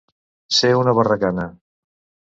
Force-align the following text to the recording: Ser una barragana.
Ser 0.59 0.71
una 0.79 0.97
barragana. 1.01 1.49